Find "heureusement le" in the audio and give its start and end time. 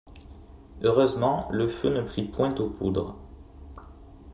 0.81-1.67